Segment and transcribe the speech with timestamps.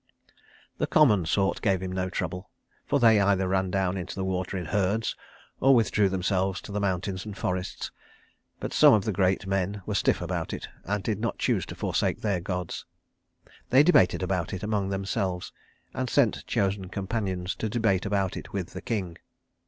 [0.79, 2.49] The common sort gave him no trouble,
[2.87, 5.15] for they either ran down into the water in herds,
[5.59, 7.91] or withdrew themselves to the mountains and forests;
[8.59, 11.75] but some of the great men were stiff about it, and did not choose to
[11.75, 12.83] forsake their gods.
[13.69, 15.53] They debated about it among themselves,
[15.93, 19.19] and sent chosen champions to debate about it with the king.